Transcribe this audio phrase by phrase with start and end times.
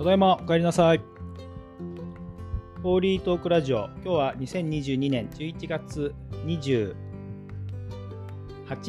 [0.00, 1.02] ただいま、お帰りなさい。
[2.82, 6.14] ホーリートークラジオ、今日は2022年11月
[6.46, 6.94] 28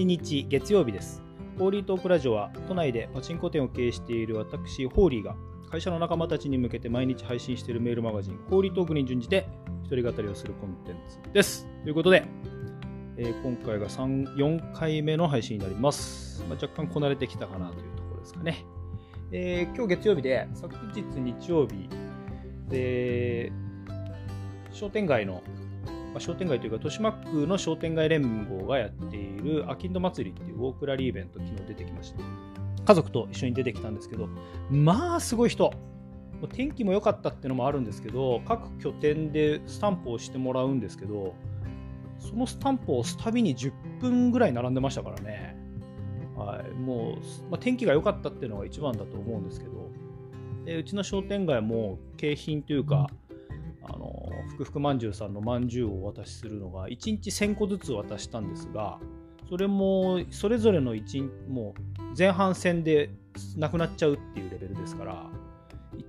[0.05, 1.21] 日月曜日です。
[1.59, 5.35] ホーリートークラジオは都内でパチンコ店を経営している私、ホーリーが
[5.69, 9.49] 会社の仲間たちに向けて毎日配信しているメールマガジン、ホーリートークに準じて
[9.83, 11.67] 一人語りをするコンテンツです。
[11.83, 12.23] ということで、
[13.17, 16.41] えー今回が3 4回目の配信になります。
[16.47, 18.63] まあ、若干こなれてきたかなというところですかね。
[19.33, 21.87] えー今日月曜日で、昨日日曜日
[22.67, 23.51] で、
[24.73, 25.41] 商店街の、
[26.11, 32.19] まあ、商店街というか、豊島区の商店街連合がやっているアキンド祭りっていうウォークラリーイベント、昨日出てきました。
[32.83, 34.27] 家族と一緒に出てきたんですけど、
[34.69, 35.73] まあ、すごい人。
[36.53, 41.35] 天気も良かったっていうのもあるんですけど、各拠点でスタンプをしてもらうんですけど、
[42.19, 43.71] そのスタンプを押すたびに10
[44.01, 45.60] 分ぐらい並んでましたからね。
[46.61, 49.89] い、もう、まあ、天気が良かったっていうのが一番だと思うんですけど、
[50.65, 53.09] でうちの商店街も景品というか、
[53.83, 58.99] あの福福まんじゅうさんのまんじゅうをお渡しするのが1日1000個ずつ渡したんですが
[59.49, 63.09] それもそれぞれの1日もう前半戦で
[63.57, 65.29] なくなっちゃうっていうレベルですから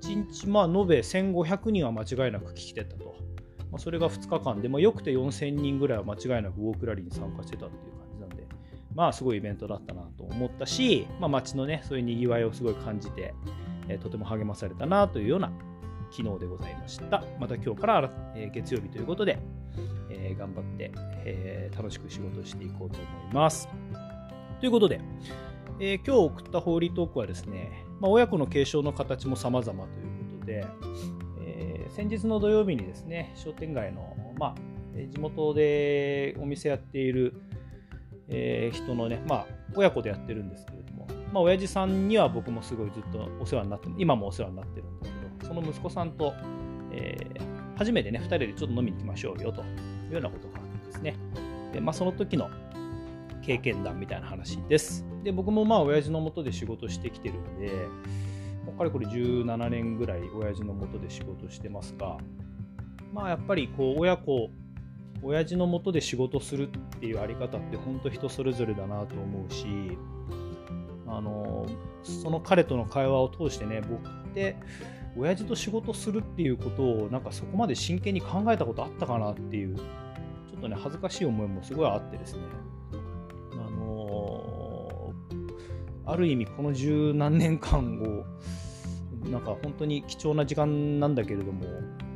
[0.00, 3.16] 1日まあ延べ1500人は間違いなく聞きてたと、
[3.70, 8.01] まあ、それが2日間で、まあ、よくて4000人ぐらいは間違いなくウォークラリーに参加してたっていう
[8.94, 13.34] まあすごいイベントだったなと思ったし、まあ、街のねそういうにぎわいをすごい感じて、
[13.88, 15.52] えーとても励まされたなというような
[16.10, 17.24] 昨日でございました。
[17.40, 19.38] また今日から、えー月曜日ということで、
[20.10, 20.92] えー頑張って、
[21.24, 23.68] え楽しく仕事していこうと思います。
[24.60, 25.00] ということで、
[25.80, 30.66] え今日送ったホーリートークはですね、まあ、親子の継承の形も様々ということで、
[31.40, 34.54] え先日の土曜日にですね、商店街の、まあ、
[35.08, 37.34] 地元でお店やっている、
[38.32, 45.06] えー人のね、まあ、親子でやってるんですけれども、まあ、親父さんには僕もすごいずっとお世話になって、今もお世話になってるんだ
[45.40, 46.32] けど、その息子さんと、
[46.90, 49.64] えー初めてね、2人でちょっと飲みに行きましょうよとい
[50.10, 51.16] うようなことがあってですね、
[51.72, 52.48] でまあ、その時の
[53.42, 55.04] 経験談みたいな話です。
[55.24, 57.88] で、僕もまあ、親父のもとで仕事してきてるんで、
[58.64, 62.18] もうかれこれ17年ぐらい親父のもとで仕事してますが、
[63.12, 64.50] まあ、やっぱりこう、親子、
[65.22, 69.66] 親父のもとで仕事するっていうあり方って本当人それぞれだなと思うし、
[71.06, 71.66] あの
[72.02, 74.56] その彼との会話を通してね僕って
[75.16, 79.84] 親父と仕事するっていうことをなんかそこまで真剣に考えたことあったかなっていうちょ
[80.58, 82.40] っとね恥ずかしい思いもすごいあってですね。
[83.52, 85.12] あの
[86.04, 88.24] ある意味この十何年間を
[89.30, 91.64] なんか本当に貴重な時間なんだけれども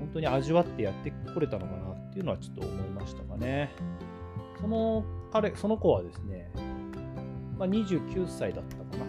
[0.00, 1.85] 本当に味わってやってこれたのかな。
[2.16, 3.70] っていうのはちょっと思いましたかね。
[4.58, 6.50] その彼その子はですね
[7.58, 9.04] まあ、29歳だったかな。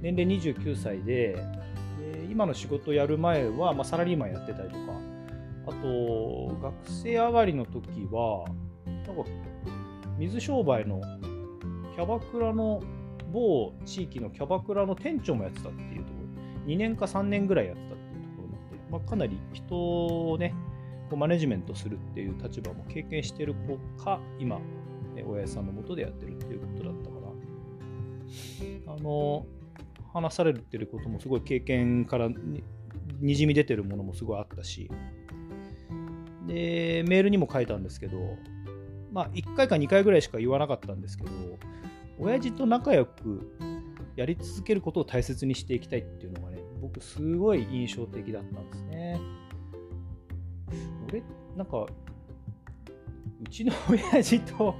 [0.00, 1.34] 年齢29歳で
[1.98, 4.80] で今の仕事をやる前は、まあ、サラリーマンやってたりとか。
[5.64, 8.44] あと学生上がりの時は
[8.84, 9.24] なんか
[10.18, 11.00] 水商売の
[11.94, 12.80] キャバクラの
[13.32, 16.18] 某地域のキャバクラの店長もやってたっていうとこ
[16.66, 16.72] ろ。
[16.72, 19.76] 2年か3年ぐらいやってたっていうところなので、まあ、かなり人
[20.32, 20.54] をね
[21.12, 24.58] こうマネジメントするっていう立場も経験してる子か今
[25.14, 27.22] え親父さんのもとでやってるっていうことだったから。
[28.94, 29.44] あの
[30.14, 32.64] 話されてることもすごい経験からに
[33.20, 34.90] にじみ出てるものもすごいあったし。
[36.46, 38.18] でメールにも書いたんですけど
[39.12, 41.30] まあ1回か2回ぐらいしか言わなかったんですけど
[42.18, 43.52] 親父と仲良く
[44.16, 49.20] やり続けることを大切にしていきたいっていうのがね僕すごい印象的だったんですね。
[51.12, 51.22] 俺
[51.56, 51.86] なんか
[53.42, 54.74] うちの親父と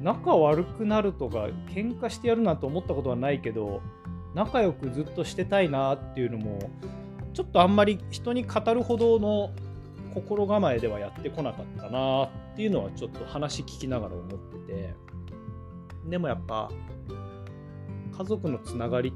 [0.00, 3.80] 仲悪くなるとか喧嘩してやるなんて思ったことはないけど
[4.34, 6.70] 仲良くずっとしてたいなっていうのも
[7.32, 9.50] ちょっとあんまり人に語るほどの
[10.14, 14.28] 心構えではやってこなかったなっていうのはちょっと話聞きながら思っ
[14.66, 14.94] てて
[16.08, 16.70] でもやっぱ
[18.16, 19.12] 家族のつながり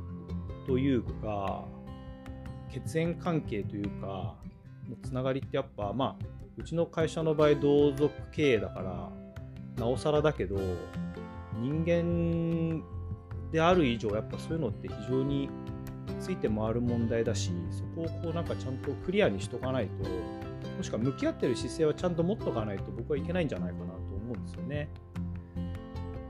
[0.66, 1.64] というか
[2.70, 4.37] 血縁関係というか
[4.88, 6.26] のつながりってやっぱまあ
[6.56, 9.10] うちの会社の場合同族経営だから
[9.76, 10.56] なおさらだけど
[11.60, 12.82] 人間
[13.50, 15.48] である以上やっぱそういうのって非常に
[16.20, 20.08] ついて回る問題だしそこをこうなんかちゃんとクリアにしとかないと
[20.76, 24.88] もしくは向き合ってる姿勢はちゃんと持っとかないと僕はいけないんじゃないかなと思うんですよね。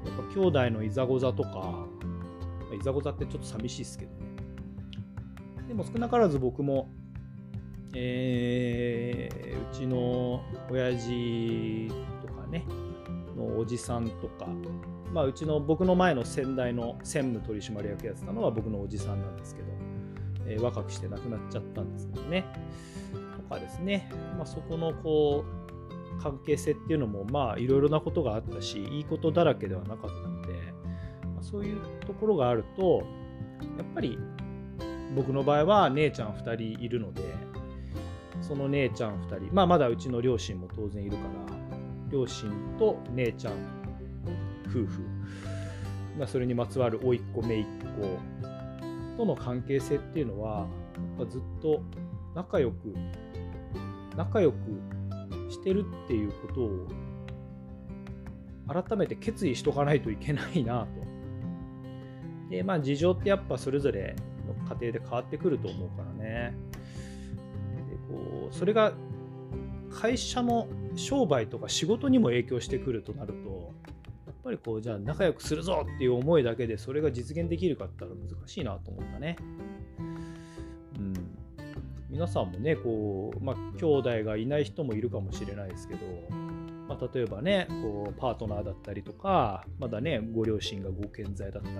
[0.05, 1.87] やっぱ兄弟のいざござとか、
[2.79, 4.17] いざござってちょっと寂しいですけどね。
[5.69, 6.89] でも少なからず僕も、
[8.01, 11.89] うちの親父
[12.27, 12.65] とかね、
[13.37, 14.47] のおじさんとか、
[15.13, 19.69] まあ、うちの僕の前の先代の専務取締役やってたのは僕のおじさんなんですけど、
[20.47, 22.45] えー、若くして亡くなっちゃったんですけどね。
[23.37, 25.45] とかですね、まあ、そこのこ
[26.19, 27.25] う関係性っていうのも
[27.59, 30.53] いろいろなことがあったしいいことだらけではなかったので、
[31.35, 33.03] まあ、そういうところがあると
[33.77, 34.19] やっぱり
[35.15, 37.23] 僕の場合は姉ちゃん2人いるので
[38.47, 41.57] その姉ちゃん2人、まあ、まだうちの両親も当然いるから
[42.11, 43.55] 両親と姉ちゃん
[44.67, 45.03] 夫婦、
[46.19, 47.65] まあ、それにまつわる甥っ子姪っ
[49.17, 50.67] 子との関係性っていうのは
[51.19, 51.81] やっぱずっと
[52.35, 52.95] 仲良く
[54.17, 54.59] 仲良く
[55.51, 56.87] してるっていうことを
[58.69, 60.89] 改めて決意しとかないといけないなと。
[62.51, 64.15] でまあ事情ってやっぱそれぞれ
[64.47, 66.55] の家庭で変わってくると思うからね。
[68.09, 68.93] こうそれが
[69.91, 73.73] 会社の商売とか仕事にも影響してくるとなると
[74.27, 79.37] やっぱりこうじゃあ仲良くするぞっていう思いだけでそれが実現できるかって言ったら難しいなと思ったね。
[80.99, 81.15] うん、
[82.11, 86.01] 皆さんもねこう、まあ、兄弟がいない人もいるかもしれないですけど、
[86.89, 91.75] まあ、例えばねこうパートナーだったりとかまだねご両親がご健在だったら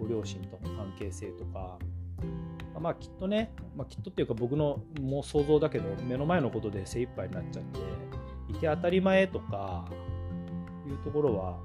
[0.00, 1.78] ご両親との関係性とか
[2.80, 7.80] まあきっとね、まあ、きっとっていうか僕のもう想像だけど目の前のことで精一杯になっちゃって
[8.52, 9.86] いて当たり前とか
[10.86, 11.58] いうところは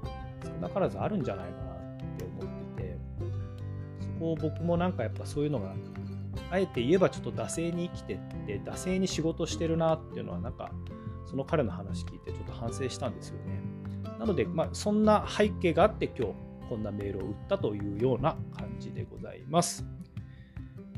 [0.44, 2.98] 少なからずあるんじゃないかなって思ってて
[4.00, 5.74] そこを僕もなんかやっぱそういうのが
[6.50, 10.72] あえて言えばちょっと惰性に生きてって惰性に仕事してるなっていうのはなんか
[11.26, 13.62] その彼の話聞いてちょっと反省したんですよね
[14.18, 16.34] なので、まあ、そんな背景があって今日
[16.68, 19.84] こんなメールを打ったというような感じでございます。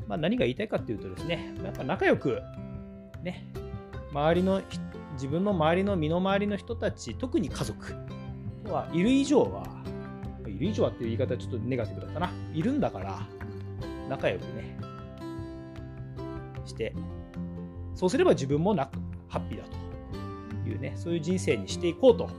[0.07, 2.41] まあ、何が言いたいかっていうとですね、やっぱ仲良く、
[3.23, 3.47] ね、
[4.11, 4.61] 周りの、
[5.13, 7.93] 自分の周りの身の回りの人たち、特に家族
[8.65, 9.65] はいる以上は、
[10.45, 12.31] いる以上はっていう言い方はちょっとネガティブだったな。
[12.53, 13.19] いるんだから、
[14.09, 14.77] 仲良くね、
[16.65, 16.93] して、
[17.93, 18.89] そうすれば自分もな
[19.27, 19.65] ハッピーだ
[20.63, 22.29] というね、そういう人生にしていこうと、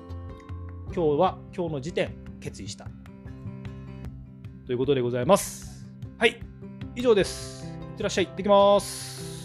[0.95, 2.87] 今日は、今日の時点、決意した。
[4.67, 5.87] ということでございます。
[6.19, 6.41] はい、
[6.95, 7.56] 以上です。
[7.97, 8.27] ってらっしゃい。
[8.27, 9.36] 行ってきます。